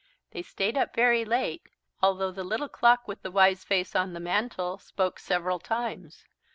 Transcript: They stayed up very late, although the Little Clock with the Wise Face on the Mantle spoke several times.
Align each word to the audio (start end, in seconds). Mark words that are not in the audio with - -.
They 0.31 0.41
stayed 0.41 0.79
up 0.79 0.95
very 0.95 1.23
late, 1.23 1.69
although 2.01 2.31
the 2.31 2.43
Little 2.43 2.67
Clock 2.67 3.07
with 3.07 3.21
the 3.21 3.29
Wise 3.29 3.63
Face 3.63 3.95
on 3.95 4.13
the 4.13 4.19
Mantle 4.19 4.79
spoke 4.79 5.19
several 5.19 5.59
times. 5.59 6.25